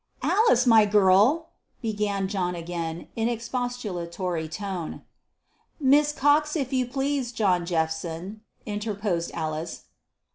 [0.23, 1.49] "Alice, my girl!"
[1.79, 5.03] began John again, in expostulatory tone.
[5.79, 9.83] "Miss Cox, if you please, John Jephson," interposed Alice.